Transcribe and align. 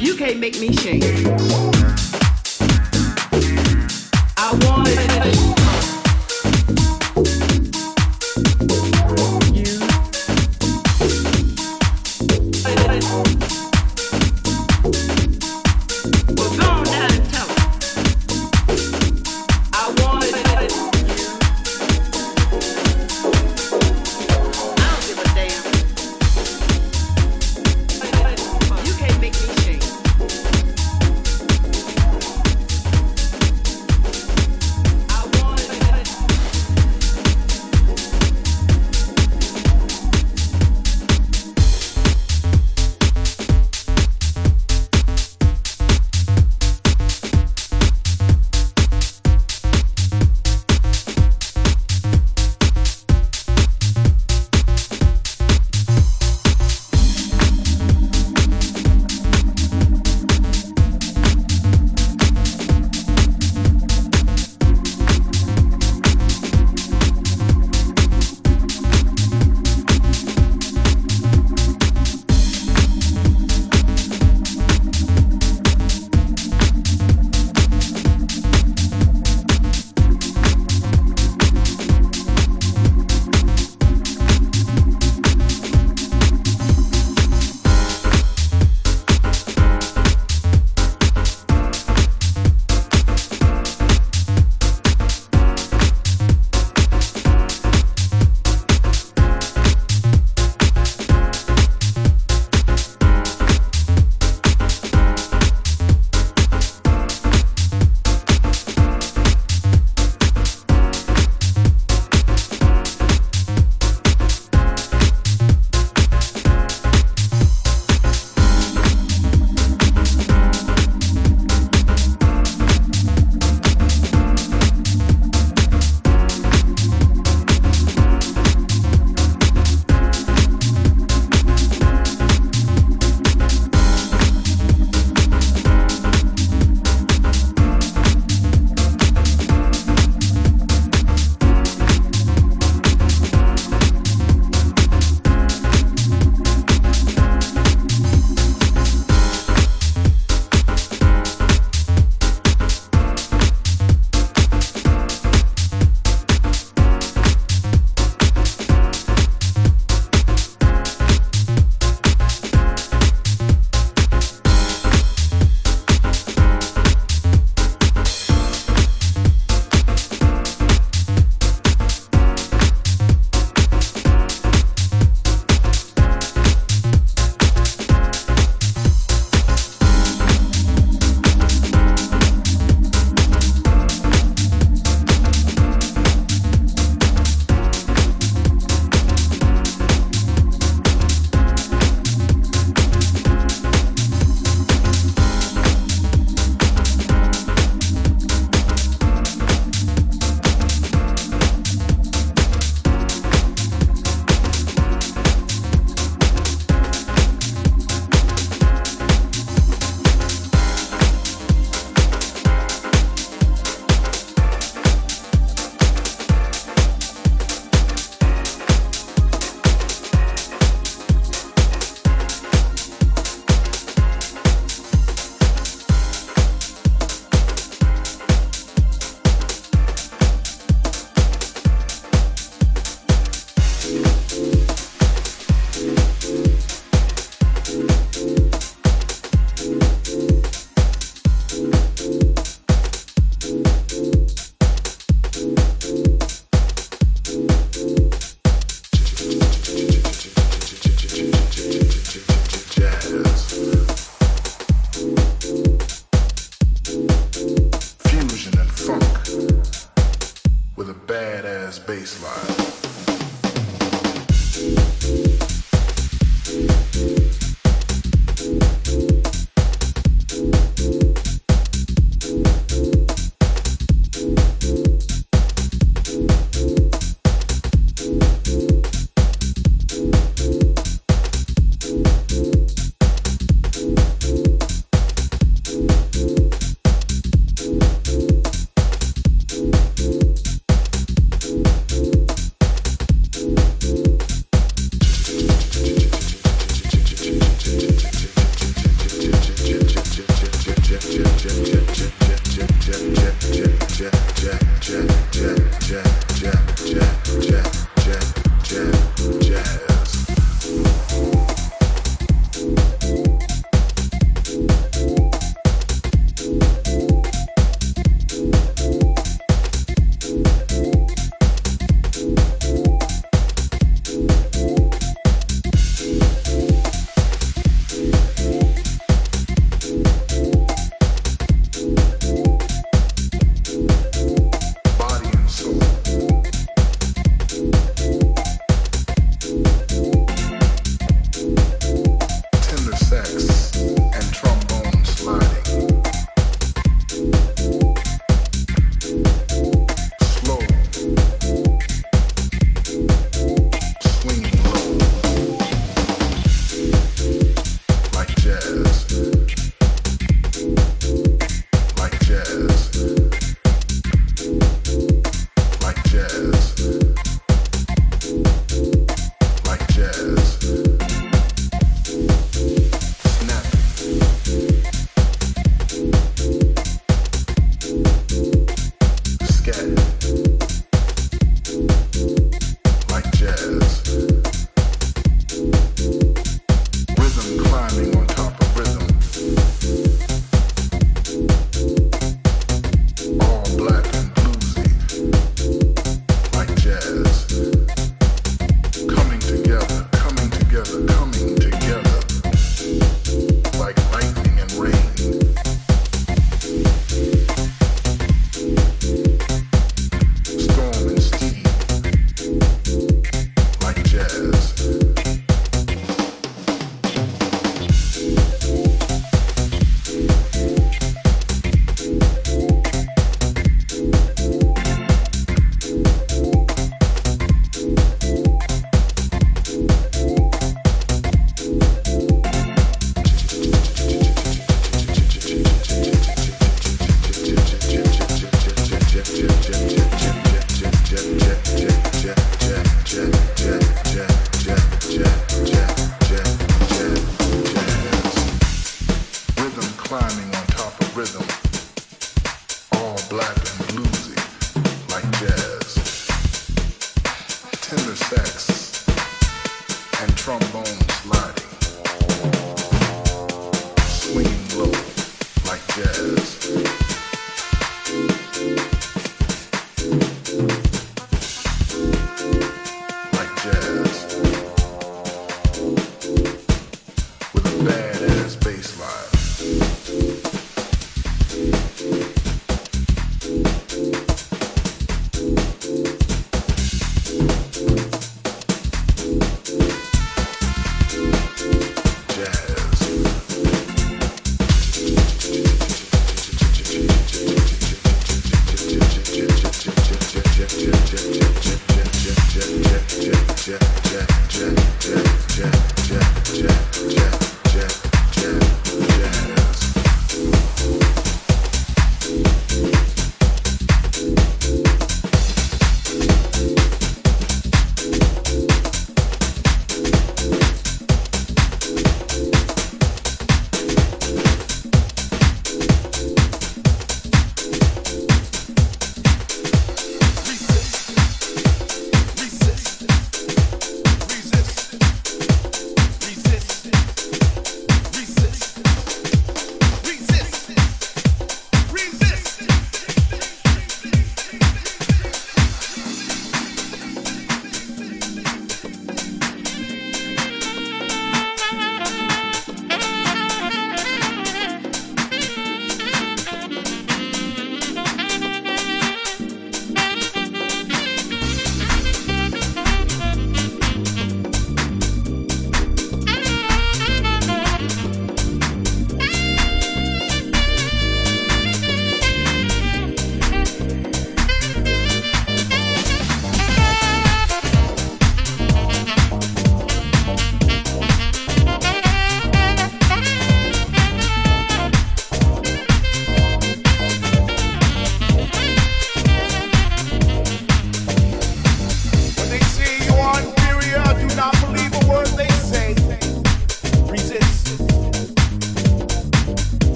You 0.00 0.14
can't 0.16 0.38
make 0.38 0.58
me 0.58 0.72
shake. 0.72 1.99